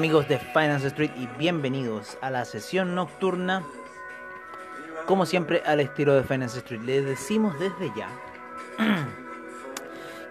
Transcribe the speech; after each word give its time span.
Amigos 0.00 0.28
de 0.28 0.38
Finance 0.38 0.86
Street 0.86 1.10
y 1.14 1.26
bienvenidos 1.38 2.16
a 2.22 2.30
la 2.30 2.46
sesión 2.46 2.94
nocturna. 2.94 3.62
Como 5.04 5.26
siempre 5.26 5.62
al 5.66 5.78
estilo 5.80 6.14
de 6.14 6.22
Finance 6.22 6.60
Street, 6.60 6.80
les 6.80 7.04
decimos 7.04 7.54
desde 7.58 7.92
ya 7.94 8.08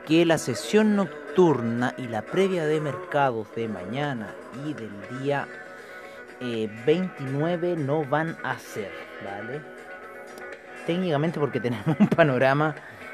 que 0.07 0.25
la 0.25 0.39
sesión 0.39 0.95
nocturna 0.95 1.93
y 1.99 2.07
la 2.07 2.23
previa 2.23 2.65
de 2.65 2.81
mercados 2.81 3.53
de 3.55 3.67
mañana 3.67 4.33
y 4.65 4.73
del 4.73 5.19
día 5.21 5.47
29 6.39 7.71
eh, 7.71 7.75
no 7.75 8.03
van 8.05 8.37
a 8.41 8.57
ser, 8.57 8.91
¿vale? 9.23 9.61
Técnicamente 10.87 11.39
porque 11.39 11.59
tenemos 11.59 11.95
un 11.99 12.07
panorama 12.07 12.73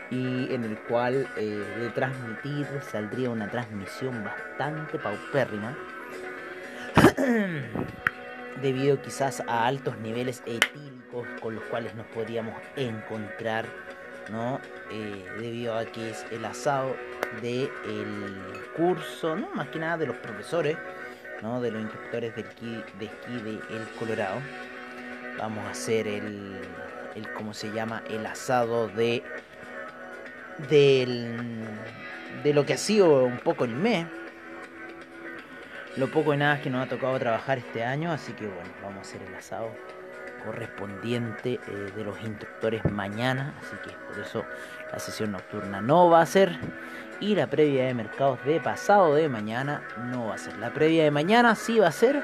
y 0.09 0.53
en 0.53 0.63
el 0.63 0.77
cual 0.77 1.27
eh, 1.35 1.65
de 1.79 1.89
transmitir 1.89 2.65
saldría 2.89 3.29
una 3.29 3.51
transmisión 3.51 4.23
bastante 4.23 4.97
paupérrima 4.99 5.75
debido 8.61 9.01
quizás 9.01 9.41
a 9.47 9.65
altos 9.65 9.97
niveles 9.97 10.41
etílicos 10.45 11.27
con 11.41 11.55
los 11.55 11.63
cuales 11.65 11.95
nos 11.95 12.05
podríamos 12.07 12.53
encontrar, 12.75 13.65
¿no? 14.31 14.59
Eh, 14.91 15.25
debido 15.39 15.77
a 15.77 15.85
que 15.85 16.09
es 16.09 16.25
el 16.31 16.43
asado 16.45 16.95
del 17.41 17.69
curso, 18.75 19.35
¿no? 19.35 19.49
Más 19.51 19.69
que 19.69 19.79
nada 19.79 19.97
de 19.97 20.07
los 20.07 20.17
profesores, 20.17 20.77
¿no? 21.41 21.61
De 21.61 21.71
los 21.71 21.81
instructores 21.81 22.35
de 22.35 22.43
de, 22.43 23.05
esquí 23.05 23.39
de 23.43 23.51
El 23.51 23.87
Colorado. 23.99 24.39
Vamos 25.37 25.65
a 25.65 25.71
hacer 25.71 26.07
el, 26.07 26.61
el, 27.15 27.33
¿cómo 27.33 27.53
se 27.53 27.71
llama? 27.71 28.03
El 28.09 28.25
asado 28.25 28.87
de, 28.87 29.21
del, 30.69 31.37
de 32.43 32.53
lo 32.53 32.65
que 32.65 32.73
ha 32.73 32.77
sido 32.77 33.25
un 33.25 33.39
poco 33.39 33.65
el 33.65 33.75
mes 33.75 34.07
lo 35.97 36.07
poco 36.11 36.33
y 36.33 36.37
nada 36.37 36.61
que 36.61 36.69
nos 36.69 36.85
ha 36.85 36.89
tocado 36.89 37.17
trabajar 37.19 37.57
este 37.57 37.83
año, 37.83 38.11
así 38.11 38.33
que 38.33 38.45
bueno, 38.47 38.69
vamos 38.81 38.97
a 38.97 39.01
hacer 39.01 39.21
el 39.21 39.33
asado 39.33 39.69
correspondiente 40.45 41.59
eh, 41.67 41.91
de 41.95 42.03
los 42.03 42.21
instructores 42.21 42.83
mañana, 42.85 43.53
así 43.59 43.75
que 43.83 43.95
por 44.07 44.19
eso 44.23 44.45
la 44.91 44.99
sesión 44.99 45.31
nocturna 45.31 45.81
no 45.81 46.09
va 46.09 46.21
a 46.21 46.25
ser 46.25 46.57
y 47.19 47.33
la 47.33 47.47
previa 47.47 47.85
de 47.85 47.93
mercados 47.93 48.43
de 48.45 48.59
pasado 48.59 49.15
de 49.15 49.29
mañana 49.29 49.83
no 50.11 50.27
va 50.27 50.35
a 50.35 50.37
ser. 50.37 50.57
La 50.57 50.71
previa 50.71 51.03
de 51.03 51.11
mañana 51.11 51.55
sí 51.55 51.79
va 51.79 51.87
a 51.87 51.91
ser 51.91 52.23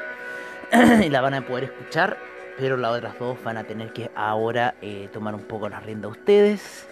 la 1.10 1.22
van 1.22 1.34
a 1.34 1.46
poder 1.46 1.66
escuchar, 1.66 2.18
pero 2.58 2.78
las 2.78 2.92
otras 2.92 3.18
dos 3.18 3.42
van 3.44 3.58
a 3.58 3.64
tener 3.64 3.94
que 3.94 4.12
ahora 4.16 4.76
eh, 4.82 5.10
tomar 5.12 5.34
un 5.34 5.44
poco 5.44 5.70
la 5.70 5.80
rienda 5.80 6.08
ustedes 6.08 6.88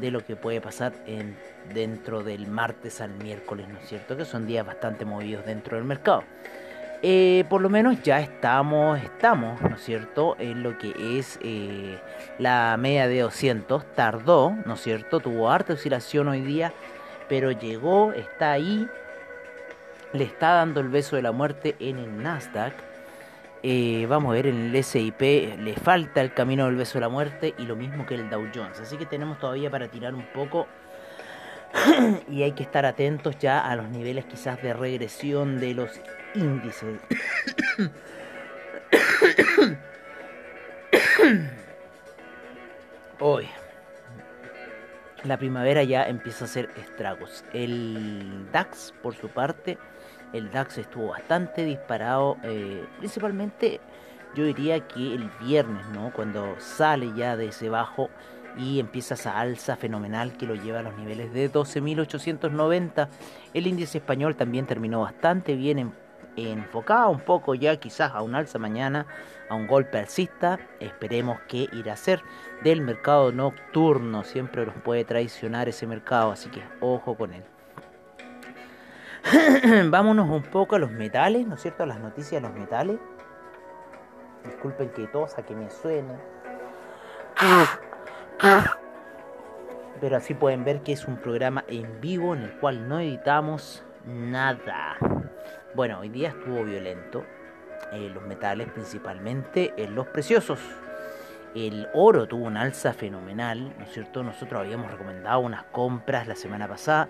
de 0.00 0.10
lo 0.10 0.24
que 0.24 0.36
puede 0.36 0.60
pasar 0.60 0.92
en, 1.06 1.36
dentro 1.72 2.22
del 2.22 2.46
martes 2.46 3.00
al 3.00 3.10
miércoles, 3.10 3.68
¿no 3.68 3.78
es 3.78 3.88
cierto? 3.88 4.16
Que 4.16 4.24
son 4.24 4.46
días 4.46 4.66
bastante 4.66 5.04
movidos 5.04 5.44
dentro 5.46 5.76
del 5.76 5.84
mercado. 5.84 6.24
Eh, 7.02 7.44
por 7.50 7.60
lo 7.60 7.68
menos 7.68 8.02
ya 8.02 8.20
estamos, 8.20 8.98
estamos, 9.02 9.60
¿no 9.60 9.76
es 9.76 9.82
cierto?, 9.82 10.34
en 10.38 10.62
lo 10.62 10.78
que 10.78 11.18
es 11.18 11.38
eh, 11.42 11.98
la 12.38 12.76
media 12.78 13.06
de 13.06 13.20
200. 13.20 13.94
Tardó, 13.94 14.54
¿no 14.64 14.74
es 14.74 14.80
cierto?, 14.80 15.20
tuvo 15.20 15.50
harta 15.50 15.74
oscilación 15.74 16.28
hoy 16.28 16.40
día, 16.40 16.72
pero 17.28 17.50
llegó, 17.52 18.12
está 18.12 18.52
ahí, 18.52 18.88
le 20.12 20.24
está 20.24 20.52
dando 20.52 20.80
el 20.80 20.88
beso 20.88 21.16
de 21.16 21.22
la 21.22 21.32
muerte 21.32 21.76
en 21.80 21.98
el 21.98 22.22
Nasdaq. 22.22 22.74
Eh, 23.62 24.06
vamos 24.08 24.30
a 24.30 24.34
ver 24.34 24.48
en 24.48 24.74
el 24.74 24.84
SIP 24.84 25.20
le 25.20 25.74
falta 25.74 26.20
el 26.20 26.34
camino 26.34 26.66
del 26.66 26.76
beso 26.76 26.94
de 26.94 27.00
la 27.00 27.08
muerte 27.08 27.54
y 27.58 27.64
lo 27.64 27.74
mismo 27.74 28.06
que 28.06 28.14
el 28.14 28.30
Dow 28.30 28.48
Jones. 28.54 28.80
Así 28.80 28.96
que 28.96 29.06
tenemos 29.06 29.38
todavía 29.38 29.70
para 29.70 29.88
tirar 29.88 30.14
un 30.14 30.26
poco 30.32 30.66
y 32.30 32.42
hay 32.42 32.52
que 32.52 32.62
estar 32.62 32.86
atentos 32.86 33.38
ya 33.38 33.60
a 33.60 33.74
los 33.76 33.88
niveles 33.88 34.24
quizás 34.26 34.62
de 34.62 34.72
regresión 34.72 35.58
de 35.58 35.74
los 35.74 35.90
índices. 36.34 37.00
Hoy, 43.18 43.48
la 45.24 45.38
primavera 45.38 45.82
ya 45.82 46.08
empieza 46.08 46.44
a 46.44 46.48
hacer 46.48 46.70
estragos. 46.76 47.44
El 47.52 48.48
DAX, 48.52 48.94
por 49.02 49.14
su 49.14 49.28
parte, 49.28 49.78
el 50.32 50.50
DAX 50.50 50.78
estuvo 50.78 51.08
bastante 51.08 51.64
disparado, 51.64 52.36
eh, 52.42 52.84
principalmente 52.98 53.80
yo 54.34 54.44
diría 54.44 54.86
que 54.86 55.14
el 55.14 55.30
viernes, 55.40 55.86
¿no? 55.88 56.12
Cuando 56.12 56.56
sale 56.58 57.12
ya 57.16 57.36
de 57.36 57.48
ese 57.48 57.70
bajo 57.70 58.10
y 58.58 58.80
empieza 58.80 59.14
esa 59.14 59.38
alza 59.38 59.76
fenomenal 59.76 60.36
que 60.36 60.46
lo 60.46 60.54
lleva 60.54 60.80
a 60.80 60.82
los 60.82 60.96
niveles 60.96 61.32
de 61.32 61.50
12.890. 61.50 63.08
El 63.54 63.66
índice 63.66 63.98
español 63.98 64.36
también 64.36 64.66
terminó 64.66 65.00
bastante 65.00 65.54
bien 65.54 65.78
enfocado 66.36 67.10
un 67.10 67.20
poco 67.20 67.54
ya 67.54 67.76
quizás 67.76 68.12
a 68.12 68.22
un 68.22 68.34
alza 68.34 68.58
mañana, 68.58 69.06
a 69.48 69.54
un 69.54 69.66
golpe 69.66 69.98
alcista. 69.98 70.58
Esperemos 70.80 71.40
que 71.48 71.68
irá 71.72 71.94
a 71.94 71.96
ser 71.96 72.22
del 72.62 72.80
mercado 72.80 73.32
nocturno. 73.32 74.24
Siempre 74.24 74.66
nos 74.66 74.74
puede 74.76 75.04
traicionar 75.04 75.68
ese 75.68 75.86
mercado, 75.86 76.32
así 76.32 76.48
que 76.50 76.62
ojo 76.80 77.16
con 77.16 77.32
él. 77.32 77.44
Vámonos 79.90 80.28
un 80.28 80.42
poco 80.42 80.76
a 80.76 80.78
los 80.78 80.90
metales, 80.90 81.46
¿no 81.46 81.54
es 81.54 81.62
cierto? 81.62 81.82
A 81.82 81.86
las 81.86 81.98
noticias 81.98 82.42
de 82.42 82.48
los 82.48 82.56
metales. 82.56 82.98
Disculpen 84.44 84.90
que 84.90 85.06
tosa 85.08 85.42
que 85.42 85.54
me 85.54 85.70
suene. 85.70 86.14
Pero 90.00 90.16
así 90.16 90.34
pueden 90.34 90.64
ver 90.64 90.82
que 90.82 90.92
es 90.92 91.06
un 91.06 91.16
programa 91.16 91.64
en 91.68 92.00
vivo 92.00 92.34
en 92.34 92.42
el 92.42 92.52
cual 92.58 92.88
no 92.88 93.00
editamos 93.00 93.84
nada. 94.04 94.96
Bueno, 95.74 96.00
hoy 96.00 96.08
día 96.08 96.30
estuvo 96.30 96.64
violento. 96.64 97.24
Eh, 97.92 98.10
los 98.12 98.24
metales 98.24 98.68
principalmente, 98.70 99.72
en 99.76 99.94
los 99.94 100.06
preciosos. 100.08 100.58
El 101.54 101.88
oro 101.94 102.26
tuvo 102.26 102.44
una 102.44 102.62
alza 102.62 102.92
fenomenal, 102.92 103.72
¿no 103.78 103.84
es 103.84 103.92
cierto? 103.92 104.22
Nosotros 104.22 104.60
habíamos 104.60 104.90
recomendado 104.90 105.40
unas 105.40 105.64
compras 105.64 106.26
la 106.26 106.36
semana 106.36 106.68
pasada 106.68 107.08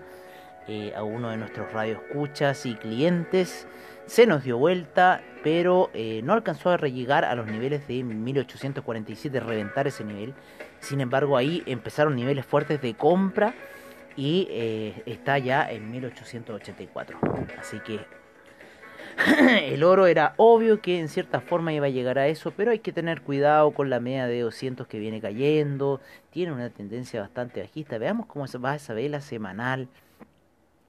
eh, 0.69 0.93
a 0.95 1.03
uno 1.03 1.29
de 1.29 1.37
nuestros 1.37 1.71
radioescuchas 1.71 2.65
y 2.65 2.75
clientes. 2.75 3.67
Se 4.05 4.27
nos 4.27 4.43
dio 4.43 4.57
vuelta, 4.57 5.21
pero 5.41 5.89
eh, 5.93 6.19
no 6.23 6.33
alcanzó 6.33 6.71
a 6.71 6.77
llegar 6.77 7.23
a 7.23 7.35
los 7.35 7.47
niveles 7.47 7.87
de 7.87 8.03
1847, 8.03 9.39
reventar 9.39 9.87
ese 9.87 10.03
nivel. 10.03 10.33
Sin 10.81 10.99
embargo, 10.99 11.37
ahí 11.37 11.63
empezaron 11.65 12.17
niveles 12.17 12.45
fuertes 12.45 12.81
de 12.81 12.95
compra 12.95 13.53
y 14.17 14.47
eh, 14.49 15.03
está 15.05 15.37
ya 15.37 15.71
en 15.71 15.89
1884. 15.89 17.19
Así 17.59 17.79
que 17.79 18.01
el 19.63 19.83
oro 19.83 20.05
era 20.07 20.33
obvio 20.37 20.81
que 20.81 20.99
en 20.99 21.09
cierta 21.09 21.41
forma 21.41 21.73
iba 21.73 21.87
a 21.87 21.89
llegar 21.89 22.19
a 22.19 22.27
eso, 22.27 22.51
pero 22.55 22.71
hay 22.71 22.79
que 22.79 22.91
tener 22.91 23.21
cuidado 23.21 23.71
con 23.71 23.89
la 23.89 23.99
media 23.99 24.27
de 24.27 24.41
200 24.41 24.87
que 24.87 24.99
viene 24.99 25.21
cayendo. 25.21 25.99
Tiene 26.29 26.51
una 26.51 26.69
tendencia 26.69 27.21
bastante 27.21 27.61
bajista. 27.61 27.97
Veamos 27.97 28.27
cómo 28.27 28.45
va 28.63 28.75
esa 28.75 28.93
vela 28.93 29.21
semanal. 29.21 29.89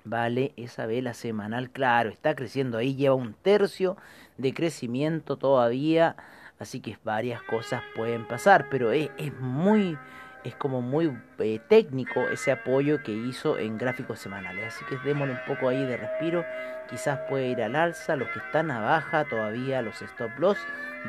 Vale, 0.04 0.52
esa 0.56 0.86
vela 0.86 1.12
semanal, 1.12 1.70
claro, 1.70 2.08
está 2.08 2.34
creciendo 2.34 2.78
ahí, 2.78 2.94
lleva 2.94 3.14
un 3.14 3.34
tercio 3.34 3.98
de 4.38 4.54
crecimiento 4.54 5.36
todavía, 5.36 6.16
así 6.58 6.80
que 6.80 6.96
varias 7.04 7.42
cosas 7.42 7.82
pueden 7.94 8.26
pasar, 8.26 8.68
pero 8.70 8.90
es, 8.90 9.10
muy, 9.38 9.98
es 10.44 10.54
como 10.54 10.80
muy 10.80 11.16
eh, 11.38 11.60
técnico 11.68 12.28
ese 12.28 12.52
apoyo 12.52 13.02
que 13.02 13.12
hizo 13.12 13.58
en 13.58 13.78
gráficos 13.78 14.18
semanales, 14.18 14.74
así 14.74 14.84
que 14.86 14.96
démosle 15.06 15.34
un 15.34 15.44
poco 15.46 15.68
ahí 15.68 15.84
de 15.84 15.96
respiro, 15.96 16.44
quizás 16.88 17.20
puede 17.28 17.48
ir 17.48 17.62
al 17.62 17.76
alza, 17.76 18.16
los 18.16 18.28
que 18.28 18.38
están 18.38 18.70
a 18.70 18.80
baja 18.80 19.24
todavía, 19.24 19.82
los 19.82 20.00
stop 20.00 20.30
loss 20.38 20.58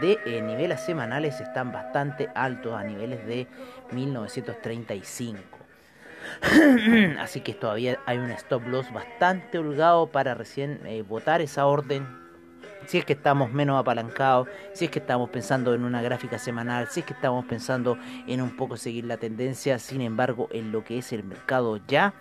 de 0.02 0.20
eh, 0.26 0.42
niveles 0.42 0.82
semanales 0.82 1.40
están 1.42 1.72
bastante 1.72 2.30
altos 2.36 2.74
a 2.74 2.84
niveles 2.84 3.26
de 3.26 3.48
1935. 3.92 5.40
Así 7.20 7.42
que 7.42 7.54
todavía 7.54 8.00
hay 8.06 8.18
un 8.18 8.32
stop 8.32 8.68
loss 8.68 8.92
bastante 8.92 9.58
holgado 9.58 10.08
para 10.08 10.36
recién 10.36 10.82
eh, 10.86 11.02
votar 11.02 11.42
esa 11.42 11.66
orden 11.66 12.29
si 12.90 12.98
es 12.98 13.06
que 13.06 13.14
estamos 13.14 13.52
menos 13.52 13.80
apalancados, 13.80 14.48
si 14.74 14.86
es 14.86 14.92
que 14.92 14.98
estamos 14.98 15.30
pensando 15.30 15.76
en 15.76 15.84
una 15.84 16.02
gráfica 16.02 16.40
semanal, 16.40 16.88
si 16.90 17.02
es 17.02 17.06
que 17.06 17.14
estamos 17.14 17.46
pensando 17.46 18.00
en 18.26 18.42
un 18.42 18.56
poco 18.56 18.78
seguir 18.78 19.06
la 19.06 19.18
tendencia, 19.18 19.78
sin 19.78 20.02
embargo, 20.02 20.50
en 20.52 20.72
lo 20.72 20.84
que 20.84 20.98
es 20.98 21.14
el 21.14 21.24
mercado 21.24 21.80
ya 21.88 22.16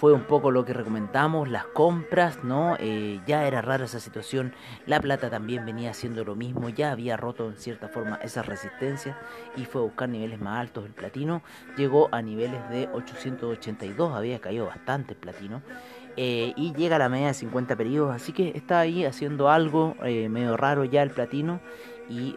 fue 0.00 0.14
un 0.14 0.22
poco 0.22 0.50
lo 0.50 0.64
que 0.64 0.72
recomendamos, 0.72 1.50
las 1.50 1.66
compras, 1.66 2.42
¿no? 2.42 2.74
Eh, 2.78 3.20
ya 3.26 3.46
era 3.46 3.60
rara 3.60 3.84
esa 3.84 4.00
situación, 4.00 4.54
la 4.86 4.98
plata 4.98 5.28
también 5.28 5.66
venía 5.66 5.90
haciendo 5.90 6.24
lo 6.24 6.34
mismo, 6.36 6.70
ya 6.70 6.92
había 6.92 7.18
roto 7.18 7.50
en 7.50 7.58
cierta 7.58 7.88
forma 7.88 8.16
esa 8.22 8.42
resistencia 8.42 9.18
y 9.56 9.66
fue 9.66 9.82
a 9.82 9.84
buscar 9.84 10.08
niveles 10.08 10.40
más 10.40 10.58
altos. 10.58 10.86
El 10.86 10.92
platino 10.92 11.42
llegó 11.76 12.08
a 12.12 12.22
niveles 12.22 12.66
de 12.70 12.88
882, 12.94 14.14
había 14.14 14.38
caído 14.38 14.64
bastante 14.64 15.12
el 15.12 15.18
platino. 15.18 15.60
Eh, 16.22 16.52
y 16.54 16.74
llega 16.74 16.96
a 16.96 16.98
la 16.98 17.08
media 17.08 17.28
de 17.28 17.34
50 17.34 17.76
periodos, 17.76 18.14
así 18.14 18.32
que 18.32 18.52
está 18.54 18.80
ahí 18.80 19.06
haciendo 19.06 19.48
algo 19.48 19.96
eh, 20.04 20.28
medio 20.28 20.54
raro 20.54 20.84
ya 20.84 21.02
el 21.02 21.10
platino 21.10 21.60
y 22.10 22.34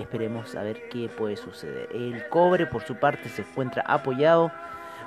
esperemos 0.00 0.54
a 0.56 0.62
ver 0.64 0.88
qué 0.90 1.08
puede 1.08 1.36
suceder. 1.36 1.88
El 1.94 2.28
cobre 2.28 2.66
por 2.66 2.82
su 2.82 2.96
parte 2.96 3.28
se 3.28 3.42
encuentra 3.42 3.84
apoyado 3.86 4.50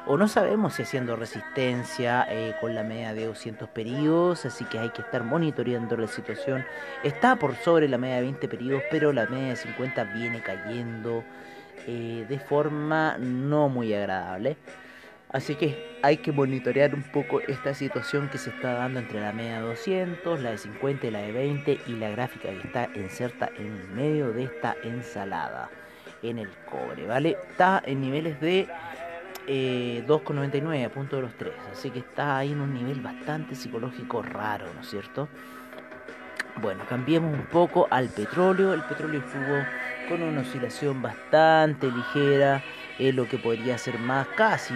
o 0.08 0.18
no 0.18 0.28
sabemos 0.28 0.76
si 0.76 0.84
haciendo 0.84 1.16
resistencia 1.16 2.28
eh, 2.30 2.56
con 2.62 2.76
la 2.76 2.84
media 2.84 3.14
de 3.14 3.26
200 3.26 3.68
periodos, 3.70 4.46
así 4.46 4.64
que 4.66 4.78
hay 4.78 4.90
que 4.90 5.02
estar 5.02 5.24
monitoreando 5.24 5.98
la 5.98 6.08
situación. 6.08 6.64
Está 7.04 7.38
por 7.38 7.56
sobre 7.56 7.88
la 7.88 7.98
media 7.98 8.18
de 8.18 8.22
20 8.22 8.48
periodos, 8.48 8.84
pero 8.92 9.12
la 9.12 9.26
media 9.26 9.50
de 9.50 9.56
50 9.56 10.04
viene 10.16 10.42
cayendo 10.42 11.24
eh, 11.88 12.26
de 12.30 12.40
forma 12.40 13.18
no 13.18 13.68
muy 13.68 13.94
agradable. 13.96 14.58
Así 15.36 15.56
que 15.56 15.98
hay 16.02 16.16
que 16.16 16.32
monitorear 16.32 16.96
un 16.96 17.04
poco 17.04 17.42
esta 17.42 17.74
situación 17.74 18.30
que 18.30 18.38
se 18.38 18.52
está 18.52 18.76
dando 18.76 19.02
entre 19.02 19.20
la 19.20 19.34
media 19.34 19.56
de 19.56 19.68
200, 19.68 20.40
la 20.40 20.52
de 20.52 20.58
50 20.58 21.08
y 21.08 21.12
la 21.12 21.20
de 21.20 21.34
20 21.34 21.80
y 21.88 21.92
la 21.98 22.10
gráfica 22.12 22.48
que 22.52 22.66
está 22.66 22.90
inserta 22.96 23.50
en 23.58 23.94
medio 23.94 24.32
de 24.32 24.46
esta 24.46 24.78
ensalada 24.82 25.70
en 26.24 26.40
el 26.40 26.48
cobre, 26.72 27.06
¿vale? 27.06 27.36
Está 27.50 27.84
en 27.86 28.00
niveles 28.00 28.40
de 28.40 28.70
eh, 29.46 30.06
2,99 30.08 30.86
a 30.86 30.90
punto 30.90 31.18
de 31.18 31.24
los 31.24 31.36
3. 31.36 31.52
Así 31.70 31.90
que 31.90 32.00
está 32.00 32.38
ahí 32.38 32.54
en 32.54 32.62
un 32.62 32.74
nivel 32.74 33.02
bastante 33.02 33.56
psicológico 33.56 34.22
raro, 34.22 34.68
¿no 34.74 34.80
es 34.80 34.90
cierto? 34.90 35.28
Bueno, 36.62 36.86
cambiemos 36.88 37.34
un 37.34 37.48
poco 37.48 37.90
al 37.92 38.08
petróleo. 38.08 38.74
El 38.74 38.84
petróleo 38.84 39.20
estuvo 39.20 39.66
con 40.08 40.24
una 40.24 40.42
oscilación 40.42 41.02
bastante 41.02 41.92
ligera, 41.92 42.64
en 43.00 43.16
lo 43.16 43.28
que 43.28 43.38
podría 43.38 43.78
ser 43.78 44.00
más, 44.00 44.28
casi, 44.36 44.74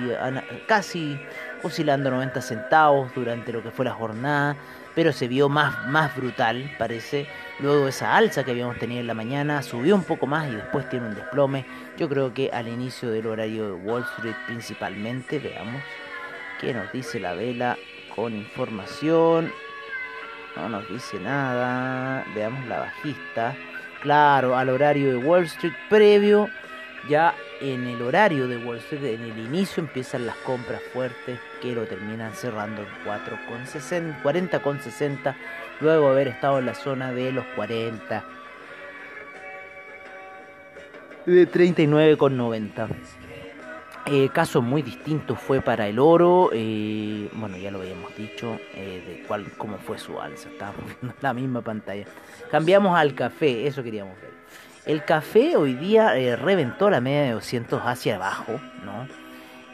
casi 0.67 1.19
oscilando 1.63 2.11
90 2.11 2.41
centavos 2.41 3.13
durante 3.15 3.51
lo 3.53 3.63
que 3.63 3.71
fue 3.71 3.85
la 3.85 3.93
jornada 3.93 4.55
pero 4.99 5.13
se 5.13 5.29
vio 5.29 5.47
más, 5.47 5.87
más 5.87 6.13
brutal, 6.15 6.69
parece. 6.77 7.25
Luego 7.59 7.87
esa 7.87 8.17
alza 8.17 8.43
que 8.43 8.51
habíamos 8.51 8.77
tenido 8.79 8.99
en 8.99 9.07
la 9.07 9.13
mañana 9.13 9.61
subió 9.63 9.95
un 9.95 10.03
poco 10.03 10.27
más 10.27 10.49
y 10.49 10.55
después 10.55 10.89
tiene 10.89 11.07
un 11.07 11.15
desplome. 11.15 11.65
Yo 11.97 12.09
creo 12.09 12.33
que 12.33 12.49
al 12.51 12.67
inicio 12.67 13.09
del 13.09 13.27
horario 13.27 13.65
de 13.67 13.71
Wall 13.71 14.03
Street 14.17 14.35
principalmente, 14.45 15.39
veamos 15.39 15.81
qué 16.59 16.73
nos 16.73 16.91
dice 16.91 17.19
la 17.19 17.33
vela 17.33 17.77
con 18.13 18.35
información. 18.35 19.53
No 20.57 20.67
nos 20.67 20.89
dice 20.89 21.17
nada. 21.17 22.25
Veamos 22.35 22.67
la 22.67 22.79
bajista. 22.79 23.55
Claro, 24.01 24.57
al 24.57 24.67
horario 24.67 25.11
de 25.11 25.17
Wall 25.17 25.43
Street 25.43 25.75
previo 25.89 26.49
ya 27.07 27.33
en 27.61 27.87
el 27.87 28.01
horario 28.01 28.47
de 28.47 28.57
Wall 28.57 28.77
Street, 28.77 29.15
en 29.15 29.21
el 29.23 29.37
inicio 29.37 29.83
empiezan 29.83 30.25
las 30.25 30.35
compras 30.37 30.81
fuertes 30.93 31.39
que 31.61 31.73
lo 31.73 31.85
terminan 31.85 32.33
cerrando 32.33 32.81
en 32.81 32.87
40,60 34.23 35.35
luego 35.81 36.05
de 36.07 36.11
haber 36.11 36.27
estado 36.29 36.59
en 36.59 36.65
la 36.65 36.75
zona 36.75 37.11
de 37.11 37.31
los 37.31 37.45
40 37.55 38.23
de 41.25 41.51
39,90 41.51 42.87
eh, 44.11 44.29
caso 44.33 44.61
muy 44.63 44.81
distinto 44.81 45.35
fue 45.35 45.61
para 45.61 45.87
el 45.87 45.99
oro, 45.99 46.49
eh, 46.51 47.29
bueno 47.33 47.57
ya 47.57 47.69
lo 47.69 47.79
habíamos 47.79 48.15
dicho, 48.15 48.57
eh, 48.73 49.03
de 49.05 49.23
cuál, 49.27 49.51
cómo 49.55 49.77
fue 49.77 49.99
su 49.99 50.19
alza, 50.19 50.49
estábamos 50.49 50.85
viendo 51.01 51.15
la 51.21 51.33
misma 51.33 51.61
pantalla. 51.61 52.05
Cambiamos 52.49 52.97
al 52.97 53.13
café, 53.13 53.67
eso 53.67 53.83
queríamos 53.83 54.19
ver. 54.19 54.31
El 54.85 55.03
café 55.03 55.57
hoy 55.57 55.75
día 55.75 56.17
eh, 56.17 56.35
reventó 56.35 56.89
la 56.89 57.01
media 57.01 57.23
de 57.23 57.31
200 57.31 57.81
hacia 57.83 58.15
abajo, 58.15 58.59
¿no? 58.83 59.07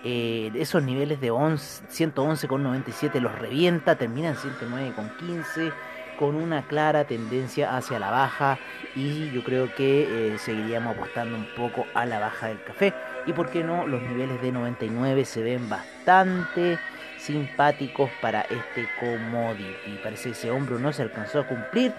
Eh, 0.04 0.52
esos 0.56 0.84
niveles 0.84 1.22
de 1.22 1.31
111,97 1.31 3.19
los 3.19 3.34
revienta, 3.38 3.96
termina 3.96 4.30
en 4.30 4.36
109,15 4.36 5.74
con 6.19 6.36
una 6.36 6.68
clara 6.68 7.06
tendencia 7.06 7.75
hacia 7.75 8.00
la 8.00 8.10
baja 8.10 8.57
y 8.96 9.31
yo 9.31 9.44
creo 9.44 9.74
que 9.75 10.34
eh, 10.34 10.38
seguiríamos 10.38 10.96
apostando 10.96 11.36
un 11.36 11.48
poco 11.56 11.86
a 11.94 12.06
la 12.06 12.19
baja 12.19 12.48
del 12.48 12.63
café. 12.63 12.94
Y 13.25 13.34
por 13.34 13.50
qué 13.50 13.63
no 13.63 13.88
los 13.88 14.01
niveles 14.01 14.42
de 14.42 14.51
99 14.51 15.25
se 15.25 15.42
ven 15.44 15.69
bastante 15.69 16.80
simpáticos 17.18 18.10
para 18.22 18.42
este 18.42 18.88
commodity 19.00 20.00
parece 20.04 20.25
que 20.25 20.31
ese 20.31 20.51
hombro 20.51 20.78
no 20.78 20.94
se 20.94 21.01
alcanzó 21.01 21.40
a 21.40 21.48
cumplir 21.48 21.92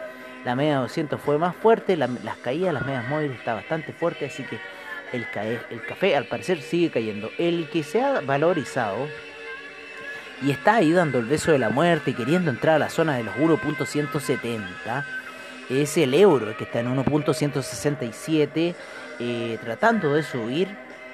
la 0.47 0.55
media 0.55 0.77
200 0.77 1.21
fue 1.21 1.39
más 1.39 1.57
fuerte, 1.57 1.97
las 1.97 2.09
caídas, 2.41 2.73
las 2.73 2.87
medias 2.87 3.09
móviles 3.09 3.37
está 3.37 3.55
bastante 3.55 3.93
fuerte, 3.93 4.27
así 4.27 4.45
que 4.45 4.61
el, 5.13 5.27
el 5.71 5.85
café 5.85 6.15
al 6.15 6.27
parecer 6.27 6.63
sigue 6.63 6.89
cayendo. 6.89 7.31
El 7.37 7.69
que 7.69 7.83
se 7.83 8.01
ha 8.01 8.21
valorizado 8.21 9.09
y 10.41 10.53
está 10.53 10.77
ahí 10.77 10.93
dando 10.93 11.19
el 11.19 11.25
beso 11.25 11.51
de 11.51 11.59
la 11.59 11.71
muerte 11.71 12.13
y 12.13 12.15
queriendo 12.15 12.53
entrar 12.53 12.77
a 12.77 12.79
la 12.79 12.91
zona 12.91 13.17
de 13.17 13.25
los 13.25 13.35
1.170 13.35 15.05
es 15.69 15.97
el 15.97 16.15
euro, 16.15 16.57
que 16.57 16.63
está 16.63 16.79
en 16.79 16.97
1.167, 16.97 18.75
eh, 19.19 19.59
tratando 19.65 20.15
de 20.15 20.23
subir, 20.23 20.69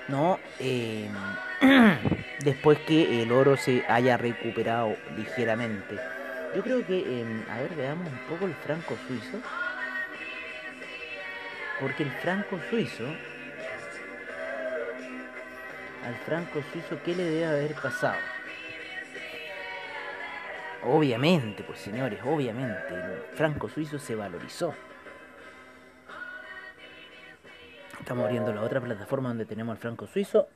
¿no? 0.09 0.39
Eh, 0.59 1.09
después 2.45 2.79
que 2.81 3.23
el 3.23 3.33
oro 3.33 3.57
se 3.57 3.83
haya 3.89 4.19
recuperado 4.19 4.95
ligeramente. 5.17 6.22
Yo 6.55 6.63
creo 6.63 6.87
que, 6.87 7.21
em, 7.21 7.45
a 7.49 7.59
ver, 7.59 7.75
veamos 7.75 8.07
un 8.07 8.19
poco 8.29 8.45
el 8.45 8.55
franco 8.55 8.97
suizo. 9.07 9.39
Porque 11.81 12.03
el 12.03 12.11
franco 12.11 12.61
suizo, 12.69 13.07
al 16.05 16.15
franco 16.27 16.63
suizo, 16.71 16.99
¿qué 17.05 17.15
le 17.15 17.25
debe 17.25 17.47
haber 17.47 17.75
pasado? 17.75 18.19
Obviamente, 20.85 21.63
pues 21.63 21.79
señores, 21.79 22.21
obviamente, 22.25 22.95
el 22.95 23.23
franco 23.35 23.69
suizo 23.69 23.99
se 23.99 24.15
valorizó. 24.15 24.75
Estamos 27.99 28.25
abriendo 28.25 28.53
la 28.53 28.63
otra 28.63 28.81
plataforma 28.81 29.31
donde 29.31 29.47
tenemos 29.47 29.75
el 29.77 29.81
franco 29.81 30.07
suizo. 30.07 30.49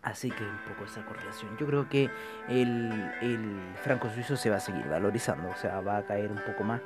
Así 0.00 0.30
que 0.30 0.44
un 0.44 0.60
poco 0.68 0.84
esa 0.84 1.04
correlación. 1.04 1.56
Yo 1.58 1.66
creo 1.66 1.88
que 1.88 2.08
el, 2.48 2.88
el 3.20 3.74
franco 3.82 4.08
suizo 4.10 4.36
se 4.36 4.48
va 4.48 4.58
a 4.58 4.60
seguir 4.60 4.86
valorizando, 4.86 5.48
o 5.48 5.56
sea, 5.56 5.80
va 5.80 5.96
a 5.96 6.06
caer 6.06 6.30
un 6.30 6.40
poco 6.46 6.62
más. 6.62 6.80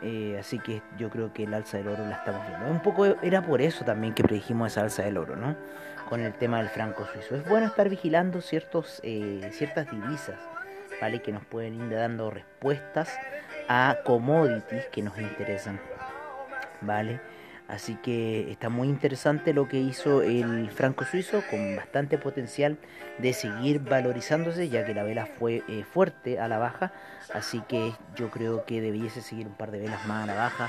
Eh, 0.00 0.38
así 0.40 0.58
que 0.58 0.80
yo 0.96 1.10
creo 1.10 1.34
que 1.34 1.44
el 1.44 1.52
alza 1.52 1.76
del 1.76 1.88
oro 1.88 2.06
la 2.06 2.16
estamos 2.16 2.48
viendo. 2.48 2.70
Un 2.70 2.80
poco 2.80 3.04
era 3.04 3.44
por 3.44 3.60
eso 3.60 3.84
también 3.84 4.14
que 4.14 4.22
predijimos 4.22 4.72
esa 4.72 4.80
alza 4.80 5.02
del 5.02 5.18
oro, 5.18 5.36
¿no? 5.36 5.56
Con 6.08 6.20
el 6.20 6.32
tema 6.32 6.56
del 6.56 6.70
franco 6.70 7.04
suizo. 7.04 7.36
Es 7.36 7.46
bueno 7.46 7.66
estar 7.66 7.90
vigilando 7.90 8.40
ciertos, 8.40 9.02
eh, 9.04 9.50
ciertas 9.52 9.90
divisas 9.90 10.38
¿vale? 11.00 11.22
Que 11.22 11.32
nos 11.32 11.44
pueden 11.44 11.74
ir 11.74 11.90
dando 11.90 12.30
respuestas 12.30 13.18
a 13.68 13.98
commodities 14.04 14.86
que 14.86 15.02
nos 15.02 15.18
interesan, 15.18 15.80
¿vale? 16.80 17.20
Así 17.68 17.94
que 17.94 18.50
está 18.50 18.68
muy 18.68 18.88
interesante 18.88 19.54
lo 19.54 19.68
que 19.68 19.78
hizo 19.78 20.22
el 20.22 20.70
franco 20.72 21.04
suizo, 21.04 21.44
con 21.48 21.76
bastante 21.76 22.18
potencial 22.18 22.78
de 23.18 23.32
seguir 23.32 23.78
valorizándose, 23.78 24.68
ya 24.68 24.84
que 24.84 24.92
la 24.92 25.04
vela 25.04 25.26
fue 25.26 25.62
eh, 25.68 25.84
fuerte 25.84 26.40
a 26.40 26.48
la 26.48 26.58
baja. 26.58 26.92
Así 27.32 27.60
que 27.68 27.92
yo 28.16 28.28
creo 28.28 28.64
que 28.64 28.80
debiese 28.80 29.22
seguir 29.22 29.46
un 29.46 29.54
par 29.54 29.70
de 29.70 29.78
velas 29.78 30.04
más 30.08 30.24
a 30.24 30.26
la 30.26 30.34
baja 30.34 30.68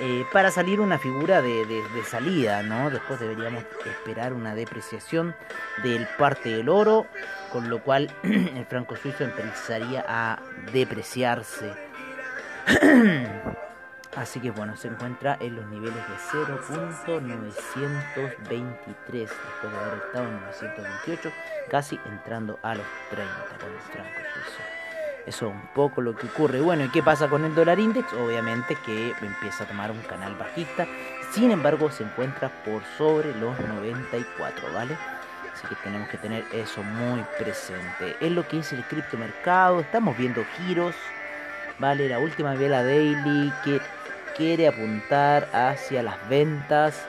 eh, 0.00 0.26
para 0.32 0.50
salir 0.50 0.80
una 0.80 0.98
figura 0.98 1.40
de, 1.40 1.64
salida, 2.04 2.62
¿no? 2.62 2.90
Después 2.90 3.20
deberíamos 3.20 3.64
esperar 3.86 4.32
una 4.32 4.54
depreciación 4.54 5.34
del 5.84 6.06
parte 6.18 6.48
del 6.48 6.68
oro, 6.68 7.06
con 7.54 7.70
lo 7.70 7.82
cual 7.84 8.10
el 8.24 8.66
franco 8.66 8.96
suizo 8.96 9.22
empezaría 9.22 10.04
a 10.08 10.40
depreciarse. 10.72 11.72
Así 14.16 14.40
que 14.40 14.50
bueno, 14.50 14.76
se 14.76 14.88
encuentra 14.88 15.36
en 15.40 15.54
los 15.54 15.64
niveles 15.68 15.94
de 15.94 16.16
0.923 16.32 17.46
después 19.06 19.62
de 19.62 19.68
haber 19.78 20.02
estado 20.04 20.24
en 20.24 20.40
928, 20.40 21.30
casi 21.70 21.96
entrando 22.06 22.58
a 22.62 22.74
los 22.74 22.86
30 23.10 23.32
con 23.60 23.72
el 23.72 23.80
franco. 23.82 24.10
Eso 25.26 25.46
es 25.46 25.52
un 25.52 25.68
poco 25.74 26.00
lo 26.00 26.16
que 26.16 26.26
ocurre. 26.26 26.60
Bueno, 26.60 26.84
¿y 26.84 26.88
qué 26.88 27.04
pasa 27.04 27.28
con 27.28 27.44
el 27.44 27.54
dólar 27.54 27.78
index? 27.78 28.12
Obviamente 28.14 28.76
que 28.84 29.14
empieza 29.22 29.62
a 29.62 29.68
tomar 29.68 29.92
un 29.92 30.02
canal 30.02 30.34
bajista. 30.34 30.88
Sin 31.30 31.52
embargo, 31.52 31.92
se 31.92 32.02
encuentra 32.02 32.48
por 32.64 32.82
sobre 32.98 33.32
los 33.38 33.56
94, 33.60 34.72
¿vale? 34.74 34.98
Que 35.68 35.74
tenemos 35.76 36.08
que 36.08 36.18
tener 36.18 36.44
eso 36.52 36.82
muy 36.82 37.24
presente. 37.38 38.16
Es 38.20 38.30
lo 38.30 38.46
que 38.46 38.58
es 38.58 38.72
el 38.72 38.84
criptomercado. 38.84 39.80
Estamos 39.80 40.16
viendo 40.16 40.44
giros. 40.56 40.94
¿Vale? 41.78 42.08
La 42.08 42.18
última 42.18 42.54
vela 42.54 42.84
daily 42.84 43.52
que 43.64 43.80
quiere 44.36 44.68
apuntar 44.68 45.48
hacia 45.52 46.02
las 46.02 46.28
ventas. 46.28 47.04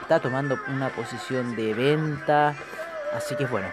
Está 0.00 0.20
tomando 0.20 0.58
una 0.68 0.88
posición 0.88 1.54
de 1.54 1.74
venta. 1.74 2.54
Así 3.14 3.36
que 3.36 3.44
bueno, 3.44 3.68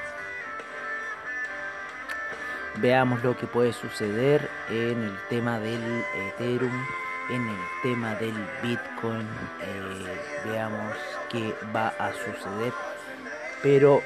veamos 2.77 3.23
lo 3.23 3.37
que 3.37 3.47
puede 3.47 3.73
suceder 3.73 4.49
en 4.69 5.03
el 5.03 5.17
tema 5.29 5.59
del 5.59 6.03
Ethereum, 6.15 6.85
en 7.29 7.47
el 7.47 7.57
tema 7.83 8.15
del 8.15 8.35
Bitcoin, 8.61 9.27
eh, 9.61 10.45
veamos 10.45 10.93
qué 11.29 11.55
va 11.75 11.89
a 11.99 12.11
suceder. 12.13 12.73
Pero 13.61 14.01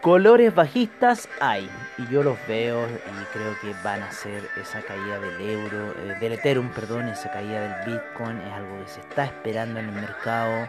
colores 0.00 0.54
bajistas 0.54 1.28
hay 1.40 1.70
y 1.98 2.06
yo 2.08 2.22
los 2.22 2.38
veo 2.46 2.86
y 2.86 3.24
creo 3.32 3.54
que 3.60 3.74
van 3.82 4.02
a 4.02 4.12
ser 4.12 4.42
esa 4.60 4.80
caída 4.82 5.18
del 5.18 5.40
euro, 5.40 5.94
eh, 5.98 6.16
del 6.20 6.32
Ethereum, 6.32 6.70
perdón, 6.70 7.08
esa 7.08 7.30
caída 7.30 7.60
del 7.60 7.94
Bitcoin 7.94 8.38
es 8.40 8.52
algo 8.52 8.84
que 8.84 8.90
se 8.90 9.00
está 9.00 9.24
esperando 9.24 9.80
en 9.80 9.88
el 9.88 9.94
mercado 9.94 10.68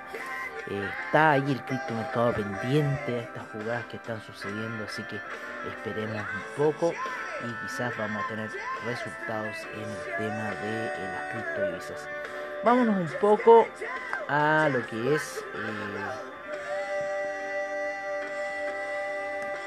está 0.68 1.32
ahí 1.32 1.52
el 1.52 1.62
criptomercado 1.64 2.34
pendiente 2.34 3.20
a 3.20 3.22
estas 3.22 3.44
jugadas 3.52 3.86
que 3.86 3.98
están 3.98 4.22
sucediendo, 4.22 4.86
así 4.86 5.04
que 5.04 5.20
esperemos 5.70 6.18
un 6.18 6.66
poco 6.66 6.94
y 7.44 7.66
quizás 7.66 7.96
vamos 7.98 8.24
a 8.24 8.28
tener 8.28 8.50
resultados 8.86 9.56
en 9.74 9.82
el 9.82 10.18
tema 10.18 10.50
de 10.62 10.86
eh, 10.88 10.92
las 11.14 11.34
criptodivisas. 11.34 12.10
Vámonos 12.66 12.98
un 12.98 13.20
poco 13.20 13.68
a 14.28 14.68
lo 14.74 14.84
que 14.88 15.14
es 15.14 15.46
eh, 15.54 16.26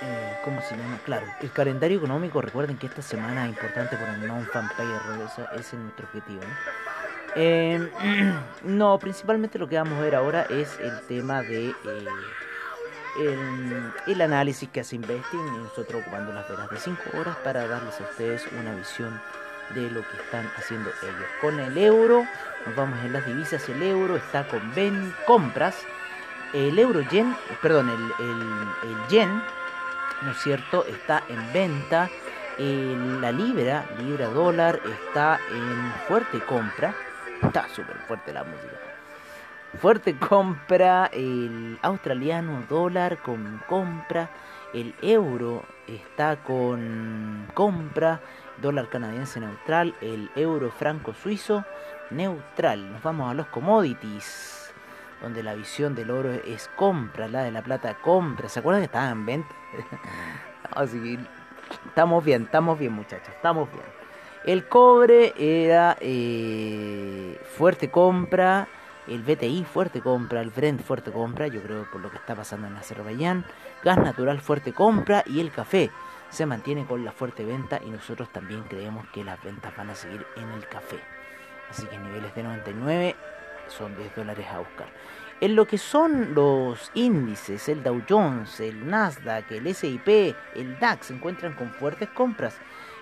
eh, 0.02 0.38
¿cómo 0.44 0.60
se 0.62 0.76
llama? 0.76 0.98
Claro, 1.04 1.24
el 1.40 1.52
calendario 1.52 1.98
económico, 1.98 2.42
recuerden 2.42 2.76
que 2.76 2.88
esta 2.88 3.00
semana 3.00 3.44
es 3.44 3.50
importante 3.50 3.96
por 3.96 4.08
el 4.08 4.26
non-fan 4.26 4.68
payer, 4.76 5.00
ese 5.54 5.76
es 5.76 5.80
nuestro 5.80 6.06
objetivo. 6.06 6.42
Eh, 7.36 7.88
no, 8.64 8.98
principalmente 8.98 9.60
lo 9.60 9.68
que 9.68 9.76
vamos 9.76 9.96
a 9.96 10.00
ver 10.00 10.16
ahora 10.16 10.42
es 10.50 10.76
el 10.80 11.00
tema 11.06 11.42
de 11.42 11.68
eh, 13.20 13.92
el, 14.06 14.20
análisis 14.20 14.68
que 14.70 14.80
hace 14.80 14.96
Investing 14.96 15.62
nosotros 15.62 16.02
ocupando 16.02 16.32
las 16.32 16.48
velas 16.48 16.68
de 16.68 16.78
5 16.78 17.02
horas 17.14 17.36
para 17.44 17.68
darles 17.68 18.00
a 18.00 18.04
ustedes 18.04 18.44
una 18.58 18.74
visión 18.74 19.20
de 19.74 19.90
lo 19.90 20.02
que 20.02 20.16
están 20.16 20.50
haciendo 20.56 20.90
ellos. 21.02 21.28
Con 21.40 21.58
el 21.60 21.76
euro, 21.76 22.26
nos 22.66 22.76
vamos 22.76 22.98
en 23.04 23.12
las 23.12 23.26
divisas, 23.26 23.68
el 23.68 23.82
euro 23.82 24.16
está 24.16 24.46
con 24.46 24.74
ven 24.74 25.14
compras, 25.26 25.84
el 26.52 26.78
euro 26.78 27.00
yen, 27.02 27.36
perdón, 27.60 27.90
el, 27.90 28.26
el, 28.26 28.90
el 28.90 29.08
yen, 29.08 29.42
¿no 30.22 30.30
es 30.30 30.38
cierto?, 30.38 30.84
está 30.86 31.22
en 31.28 31.52
venta. 31.52 32.08
la 32.58 33.30
libra, 33.30 33.84
libra 33.98 34.26
dólar, 34.28 34.80
está 34.84 35.38
en 35.50 35.92
fuerte 36.08 36.40
compra 36.40 36.94
Está 37.42 37.68
súper 37.68 37.96
fuerte 38.08 38.32
la 38.32 38.42
música. 38.42 38.76
Fuerte 39.80 40.16
compra, 40.18 41.06
el 41.12 41.78
australiano 41.82 42.64
dólar 42.68 43.18
con 43.18 43.62
compra, 43.68 44.28
el 44.74 44.94
euro 45.02 45.62
está 45.86 46.42
con 46.42 47.46
compra, 47.54 48.20
dólar 48.60 48.88
canadiense 48.88 49.40
neutral, 49.40 49.94
el 50.00 50.30
euro 50.36 50.70
franco 50.70 51.14
suizo 51.14 51.64
neutral. 52.10 52.92
Nos 52.92 53.02
vamos 53.02 53.30
a 53.30 53.34
los 53.34 53.46
commodities, 53.48 54.72
donde 55.22 55.42
la 55.42 55.54
visión 55.54 55.94
del 55.94 56.10
oro 56.10 56.32
es 56.32 56.68
compra, 56.76 57.28
la 57.28 57.42
de 57.42 57.50
la 57.50 57.62
plata 57.62 57.94
compra. 57.94 58.48
¿Se 58.48 58.60
acuerdan 58.60 58.82
que 58.82 58.86
estaban 58.86 59.12
en 59.12 59.26
venta? 59.26 59.54
Así 60.72 61.18
estamos 61.86 62.24
bien, 62.24 62.42
estamos 62.42 62.78
bien 62.78 62.92
muchachos, 62.92 63.28
estamos 63.34 63.70
bien. 63.72 63.84
El 64.44 64.66
cobre 64.68 65.34
era 65.36 65.96
eh, 66.00 67.40
fuerte 67.56 67.90
compra, 67.90 68.68
el 69.06 69.22
BTI 69.22 69.64
fuerte 69.64 70.00
compra, 70.00 70.40
el 70.40 70.50
Brent 70.50 70.82
fuerte 70.82 71.10
compra, 71.10 71.48
yo 71.48 71.60
creo 71.62 71.90
por 71.90 72.00
lo 72.00 72.10
que 72.10 72.16
está 72.16 72.34
pasando 72.34 72.66
en 72.66 72.76
Azerbaiyán, 72.76 73.44
gas 73.82 73.98
natural 73.98 74.40
fuerte 74.40 74.72
compra 74.72 75.22
y 75.26 75.40
el 75.40 75.50
café 75.50 75.90
se 76.30 76.46
mantiene 76.46 76.84
con 76.84 77.04
la 77.04 77.12
fuerte 77.12 77.44
venta 77.44 77.80
y 77.84 77.90
nosotros 77.90 78.30
también 78.32 78.62
creemos 78.64 79.06
que 79.08 79.24
las 79.24 79.42
ventas 79.42 79.76
van 79.76 79.90
a 79.90 79.94
seguir 79.94 80.26
en 80.36 80.50
el 80.50 80.66
café. 80.68 80.98
Así 81.70 81.86
que 81.86 81.98
niveles 81.98 82.34
de 82.34 82.42
99 82.42 83.16
son 83.68 83.96
10 83.96 84.14
dólares 84.14 84.46
a 84.52 84.58
buscar. 84.58 84.88
En 85.40 85.54
lo 85.54 85.66
que 85.66 85.78
son 85.78 86.34
los 86.34 86.90
índices, 86.94 87.68
el 87.68 87.82
Dow 87.84 88.02
Jones, 88.08 88.58
el 88.58 88.88
Nasdaq, 88.88 89.52
el 89.52 89.72
SIP, 89.72 90.34
el 90.56 90.78
DAX 90.80 91.06
se 91.06 91.14
encuentran 91.14 91.52
con 91.52 91.70
fuertes 91.70 92.08
compras. 92.08 92.56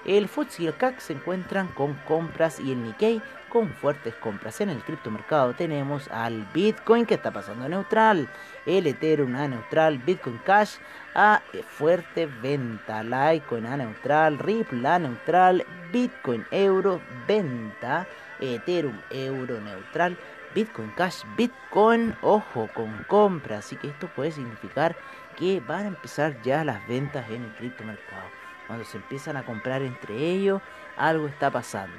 El 0.04 0.28
FTSE 0.28 0.62
y 0.62 0.66
el 0.66 0.76
CAC 0.76 1.00
se 1.00 1.14
encuentran 1.14 1.66
con 1.68 1.94
compras 2.06 2.60
y 2.60 2.70
el 2.70 2.82
Nikkei 2.82 3.20
con 3.48 3.70
fuertes 3.70 4.14
compras. 4.16 4.60
En 4.60 4.68
el 4.68 4.82
criptomercado 4.82 5.54
tenemos 5.54 6.08
al 6.08 6.46
Bitcoin 6.52 7.06
que 7.06 7.14
está 7.14 7.32
pasando 7.32 7.68
neutral, 7.68 8.28
el 8.66 8.86
Ethereum 8.86 9.34
a 9.36 9.48
neutral, 9.48 9.98
Bitcoin 9.98 10.38
Cash 10.38 10.76
a 11.14 11.40
fuerte 11.66 12.26
venta, 12.26 13.02
Litecoin 13.02 13.66
a 13.66 13.76
neutral, 13.76 14.38
Ripple 14.38 14.86
a 14.86 14.98
neutral, 14.98 15.64
Bitcoin 15.92 16.44
Euro 16.50 17.00
venta, 17.26 18.06
Ethereum 18.40 19.00
Euro 19.10 19.60
neutral, 19.60 20.18
Bitcoin 20.54 20.90
Cash, 20.90 21.22
Bitcoin, 21.36 22.14
ojo, 22.22 22.68
con 22.74 23.04
compra. 23.08 23.58
Así 23.58 23.76
que 23.76 23.88
esto 23.88 24.08
puede 24.08 24.32
significar 24.32 24.96
que 25.36 25.60
van 25.60 25.84
a 25.84 25.88
empezar 25.88 26.40
ya 26.42 26.64
las 26.64 26.86
ventas 26.88 27.28
en 27.30 27.44
el 27.44 27.52
criptomercado 27.54 28.46
cuando 28.66 28.84
se 28.84 28.96
empiezan 28.96 29.36
a 29.36 29.44
comprar 29.44 29.82
entre 29.82 30.16
ellos, 30.16 30.60
algo 30.96 31.28
está 31.28 31.50
pasando. 31.50 31.96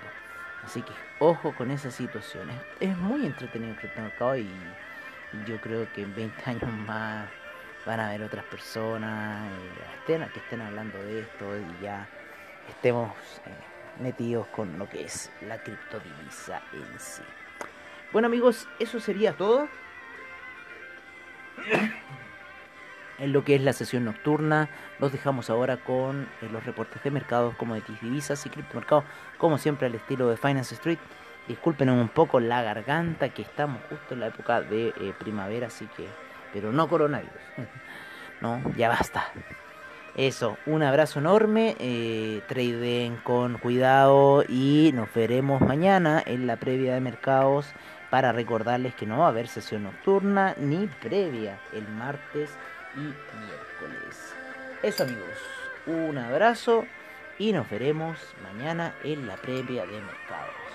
Así 0.63 0.81
que 0.81 0.91
ojo 1.19 1.53
con 1.55 1.71
esas 1.71 1.95
situaciones. 1.95 2.55
Es 2.79 2.97
muy 2.97 3.25
entretenido 3.25 3.71
el 3.71 3.79
criptomercado 3.79 4.38
y, 4.38 4.50
yo 5.46 5.60
creo 5.62 5.91
que 5.93 6.03
en 6.03 6.15
20 6.15 6.50
años 6.50 6.72
más 6.86 7.29
van 7.86 8.00
a 8.00 8.10
haber 8.10 8.24
otras 8.24 8.46
personas 8.46 9.50
eh, 10.07 10.27
que 10.34 10.39
estén 10.39 10.62
hablando 10.62 10.98
de 11.03 11.22
esto 11.22 11.57
y 11.57 11.84
ya 11.84 12.07
estemos 12.67 13.12
eh, 13.46 14.01
metidos 14.01 14.48
con 14.48 14.77
lo 14.77 14.89
que 14.89 15.05
es 15.05 15.31
la 15.41 15.62
criptodivisa 15.62 16.62
en 16.74 17.00
sí. 17.00 17.24
Bueno 18.12 18.27
amigos, 18.27 18.67
eso 18.79 19.00
sería 19.00 19.34
todo 19.34 19.67
en 23.19 23.34
lo 23.34 23.43
que 23.43 23.55
es 23.55 23.62
la 23.62 23.74
sesión 23.74 24.05
nocturna. 24.05 24.69
Los 25.00 25.12
dejamos 25.12 25.50
ahora 25.50 25.77
con 25.77 26.27
eh, 26.41 26.50
los 26.51 26.65
reportes 26.65 27.03
de 27.03 27.12
mercados, 27.12 27.55
como 27.55 27.75
de 27.75 27.84
divisas 28.01 28.46
y 28.46 28.50
criptomercados, 28.50 29.05
como 29.38 29.57
siempre 29.57 29.88
al 29.88 29.96
estilo 29.96 30.29
de 30.29 30.38
Finance 30.38 30.75
Street. 30.75 31.00
Disculpen 31.47 31.89
un 31.89 32.09
poco 32.09 32.39
la 32.39 32.61
garganta, 32.61 33.29
que 33.29 33.41
estamos 33.41 33.81
justo 33.89 34.13
en 34.13 34.19
la 34.19 34.27
época 34.27 34.61
de 34.61 34.89
eh, 34.89 35.13
primavera, 35.17 35.67
así 35.67 35.87
que, 35.95 36.07
pero 36.51 36.71
no 36.71 36.89
coronavirus. 36.89 37.31
no, 38.41 38.61
ya 38.75 38.89
basta. 38.89 39.31
Eso, 40.17 40.57
un 40.65 40.81
abrazo 40.81 41.19
enorme, 41.19 41.75
eh, 41.79 42.41
traden 42.47 43.17
con 43.17 43.59
cuidado 43.59 44.43
y 44.49 44.91
nos 44.93 45.13
veremos 45.13 45.61
mañana 45.61 46.23
en 46.25 46.47
la 46.47 46.57
previa 46.57 46.95
de 46.95 47.01
mercados 47.01 47.67
para 48.09 48.31
recordarles 48.31 48.95
que 48.95 49.05
no 49.05 49.19
va 49.19 49.25
a 49.25 49.29
haber 49.29 49.47
sesión 49.47 49.83
nocturna 49.83 50.55
ni 50.57 50.87
previa 50.87 51.59
el 51.71 51.87
martes 51.87 52.49
y 52.95 52.99
miércoles. 52.99 54.33
Eso 54.81 55.03
amigos, 55.03 55.37
un 55.85 56.17
abrazo 56.17 56.85
y 57.37 57.51
nos 57.53 57.69
veremos 57.69 58.17
mañana 58.41 58.95
en 59.03 59.27
la 59.27 59.35
previa 59.35 59.85
de 59.85 60.01
mercados. 60.01 60.66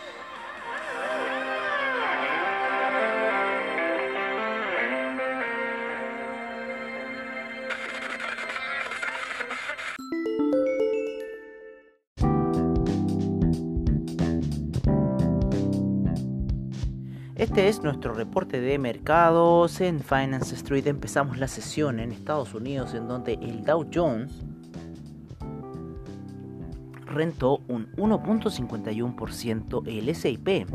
Este 17.53 17.69
es 17.69 17.83
nuestro 17.83 18.15
reporte 18.15 18.63
de 18.63 18.79
mercados 18.79 19.83
en 19.83 20.01
Finance 20.01 20.55
Street. 20.55 20.87
Empezamos 20.87 21.37
la 21.37 21.47
sesión 21.47 22.01
en 22.01 22.11
Estados 22.11 22.55
Unidos 22.55 22.95
en 22.95 23.07
donde 23.07 23.35
el 23.35 23.63
Dow 23.63 23.87
Jones 23.93 24.33
rentó 27.05 27.61
un 27.69 27.93
1.51%, 27.97 29.87
el 29.87 30.15
SIP 30.15 30.67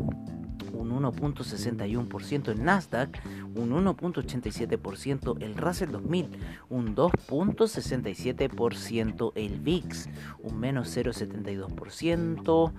un 0.72 0.90
1.61%, 0.90 2.48
el 2.48 2.64
Nasdaq 2.64 3.22
un 3.54 3.70
1.87%, 3.70 5.42
el 5.42 5.54
Russell 5.56 5.90
2000 5.90 6.30
un 6.70 6.96
2.67%, 6.96 9.32
el 9.34 9.60
VIX 9.60 10.08
un 10.40 10.58
menos 10.58 10.96
0.72%, 10.96 12.72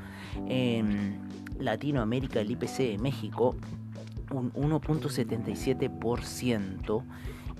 en 0.47 1.19
Latinoamérica 1.59 2.41
el 2.41 2.49
IPC 2.51 2.77
de 2.77 2.97
México 2.97 3.55
un 4.31 4.51
1.77%, 4.53 7.03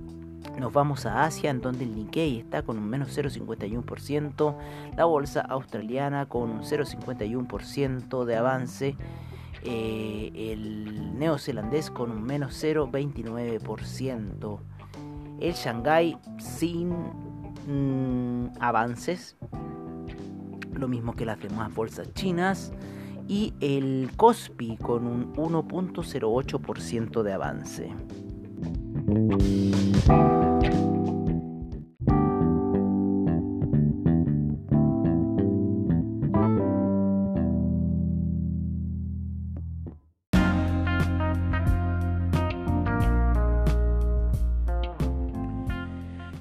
Nos 0.59 0.73
vamos 0.73 1.07
a 1.07 1.25
Asia, 1.25 1.51
en 1.51 1.61
donde 1.61 1.85
el 1.85 1.95
Nikkei 1.95 2.39
está 2.39 2.63
con 2.63 2.79
un 2.79 2.89
menos 2.89 3.17
0,51%, 3.17 4.57
la 4.97 5.05
bolsa 5.05 5.41
australiana 5.43 6.27
con 6.27 6.51
un 6.51 6.63
0,51% 6.63 8.25
de 8.25 8.37
avance, 8.37 8.97
eh, 9.63 10.33
el 10.35 11.17
neozelandés 11.17 11.93
con 11.93 12.11
un 12.11 12.25
menos 12.25 12.61
0,29%, 12.63 14.59
el 15.41 15.53
Shanghai 15.53 16.19
sin 16.39 16.91
mm, 17.69 18.51
avances, 18.59 19.37
lo 20.73 20.89
mismo 20.89 21.15
que 21.15 21.25
las 21.25 21.39
demás 21.39 21.73
bolsas 21.73 22.13
chinas, 22.15 22.73
y 23.29 23.55
el 23.61 24.11
Kospi 24.17 24.77
con 24.79 25.07
un 25.07 25.33
1.08% 25.35 27.23
de 27.23 27.33
avance. 27.33 27.95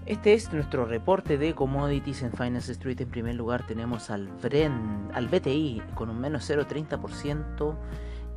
Este 0.08 0.34
es 0.34 0.52
nuestro 0.54 0.86
reporte 0.86 1.38
de 1.38 1.54
commodities 1.54 2.24
en 2.24 2.32
Finance 2.32 2.72
Street. 2.72 3.02
En 3.02 3.10
primer 3.10 3.36
lugar 3.36 3.68
tenemos 3.68 4.10
al, 4.10 4.30
Bren, 4.42 5.10
al 5.14 5.28
BTI 5.28 5.84
con 5.96 6.10
un 6.10 6.22
menos 6.22 6.50
0,30%. 6.50 7.76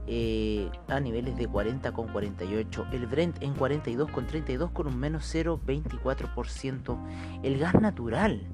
Eh, 0.09 0.69
a 0.89 0.99
niveles 0.99 1.37
de 1.37 1.49
40,48, 1.49 2.93
el 2.93 3.07
Brent 3.07 3.41
en 3.41 3.55
42,32 3.55 4.73
con 4.73 4.89
un 4.89 4.99
menos 4.99 5.33
0,24%, 5.33 6.99
el 7.45 7.61
gas 7.61 7.81
natural 7.81 8.49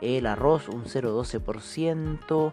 el 0.00 0.26
arroz 0.26 0.68
un 0.68 0.84
0.12%, 0.84 2.52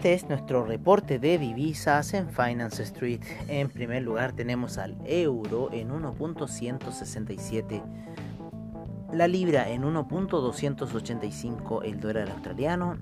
Este 0.04 0.12
es 0.12 0.28
nuestro 0.28 0.66
reporte 0.66 1.18
de 1.18 1.38
divisas 1.38 2.12
en 2.12 2.28
Finance 2.28 2.82
Street. 2.82 3.22
En 3.48 3.70
primer 3.70 4.02
lugar 4.02 4.34
tenemos 4.34 4.76
al 4.76 4.98
euro 5.06 5.70
en 5.72 5.88
1.167, 5.88 7.82
la 9.14 9.26
libra 9.26 9.70
en 9.70 9.82
1.285, 9.82 11.84
el 11.84 12.00
dólar 12.00 12.28
australiano 12.28 12.98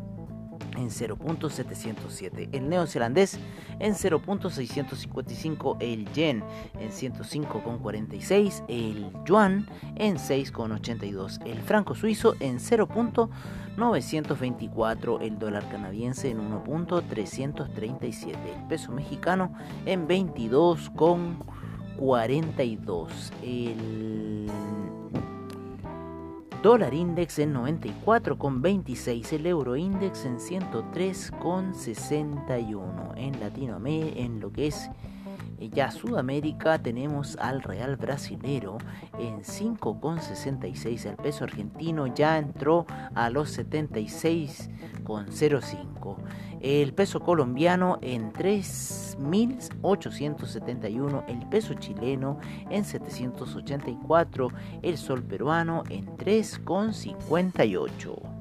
en 0.76 0.90
0.707, 0.90 2.50
el 2.52 2.68
neozelandés 2.68 3.40
en 3.78 3.94
0.655, 3.94 5.78
el 5.80 6.12
yen 6.12 6.44
en 6.78 6.90
105.46, 6.90 8.64
el 8.68 9.10
yuan 9.24 9.66
en 9.96 10.16
6.82, 10.16 11.42
el 11.46 11.62
franco 11.62 11.94
suizo 11.94 12.34
en 12.40 12.58
0.924, 12.58 15.22
el 15.22 15.38
dólar 15.38 15.66
canadiense 15.70 16.28
en 16.30 16.50
1.337, 16.50 18.28
el 18.28 18.66
peso 18.68 18.92
mexicano 18.92 19.54
en 19.86 20.06
22.42, 20.08 23.08
el 23.42 24.50
dólar 26.62 26.94
index 26.94 27.38
en 27.40 27.52
94,26, 27.54 29.32
el 29.32 29.46
euro 29.46 29.74
index 29.74 30.24
en 30.24 30.38
103,61. 30.38 33.14
En 33.16 33.40
Latinoamérica, 33.40 34.20
en 34.20 34.38
lo 34.38 34.52
que 34.52 34.68
es 34.68 34.88
eh, 35.58 35.70
ya 35.70 35.90
Sudamérica, 35.90 36.78
tenemos 36.78 37.34
al 37.36 37.62
real 37.62 37.96
brasilero 37.96 38.78
en 39.18 39.42
5,66. 39.42 41.06
El 41.06 41.16
peso 41.16 41.42
argentino 41.42 42.06
ya 42.06 42.38
entró 42.38 42.86
a 43.14 43.28
los 43.28 43.58
76,05 43.58 46.16
el 46.62 46.94
peso 46.94 47.18
colombiano 47.18 47.98
en 48.02 48.30
3.871, 49.18 51.24
el 51.28 51.48
peso 51.48 51.74
chileno 51.74 52.40
en 52.70 52.84
784, 52.84 54.48
el 54.82 54.98
sol 54.98 55.22
peruano 55.22 55.84
en 55.88 56.06
3,58. 56.16 58.32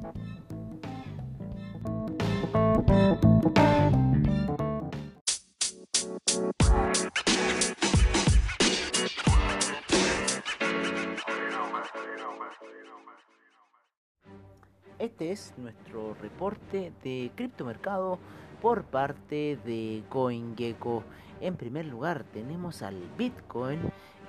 Este 15.01 15.31
es 15.31 15.55
nuestro 15.57 16.13
reporte 16.21 16.93
de 17.03 17.31
criptomercado 17.35 18.19
por 18.61 18.83
parte 18.83 19.57
de 19.65 20.03
CoinGecko. 20.09 21.03
En 21.41 21.55
primer 21.55 21.85
lugar 21.85 22.23
tenemos 22.31 22.83
al 22.83 22.95
Bitcoin 23.17 23.79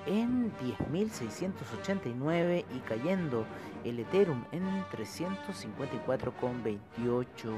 en 0.07 0.51
10.689 0.57 2.65
y 2.75 2.79
cayendo 2.81 3.45
el 3.85 4.01
Ethereum 4.01 4.45
en 4.53 4.65
354,28. 4.91 7.53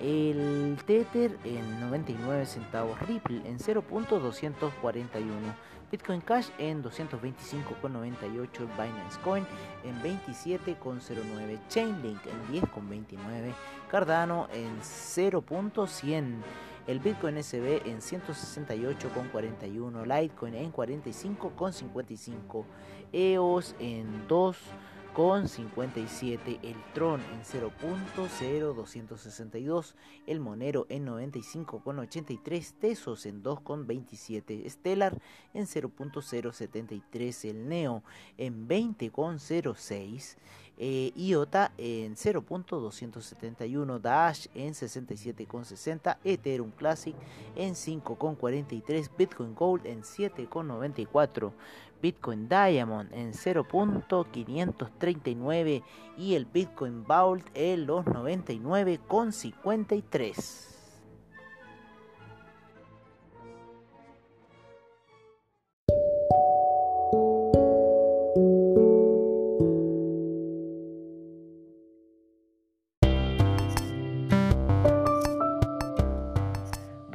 El 0.00 0.78
Tether 0.86 1.36
en 1.44 1.80
99 1.80 2.46
centavos, 2.46 2.98
Ripple 3.00 3.42
en 3.44 3.58
0.241. 3.58 5.54
Bitcoin 5.90 6.20
Cash 6.20 6.50
en 6.58 6.84
225,98, 6.84 8.68
Binance 8.76 9.18
Coin 9.24 9.46
en 9.84 10.00
27,09, 10.02 11.58
Chainlink 11.68 12.20
en 12.26 12.46
10,29, 12.60 13.54
Cardano 13.90 14.48
en 14.52 14.78
0.100, 14.80 16.42
el 16.86 17.00
Bitcoin 17.00 17.42
SB 17.42 17.86
en 17.86 18.00
168,41, 18.00 20.04
Litecoin 20.04 20.54
en 20.54 20.72
45,55, 20.72 22.64
EOS 23.12 23.74
en 23.78 24.28
2 24.28 24.56
con 25.18 25.48
57, 25.48 26.60
el 26.62 26.76
Tron 26.94 27.20
en 27.20 27.42
0.0262, 27.42 29.94
el 30.28 30.38
Monero 30.38 30.86
en 30.90 31.08
95.83, 31.08 32.74
Tesos 32.78 33.26
en 33.26 33.42
2.27, 33.42 34.70
Stellar 34.70 35.20
en 35.54 35.66
0.073, 35.66 37.50
el 37.50 37.68
Neo 37.68 38.04
en 38.36 38.68
20.06, 38.68 40.36
eh, 40.78 41.12
IOTA 41.16 41.72
en 41.76 42.14
0.271, 42.14 44.00
Dash 44.00 44.46
en 44.54 44.74
67.60, 44.74 46.18
Ethereum 46.24 46.70
Classic 46.70 47.16
en 47.56 47.74
5.43, 47.74 49.10
Bitcoin 49.16 49.54
Gold 49.54 49.86
en 49.86 50.02
7.94. 50.02 51.52
Bitcoin 52.00 52.48
Diamond 52.48 53.12
en 53.12 53.32
0.539 53.32 55.82
y 56.16 56.34
el 56.34 56.46
Bitcoin 56.46 57.04
Vault 57.04 57.44
en 57.54 57.86
los 57.86 58.04
99,53. 58.04 60.77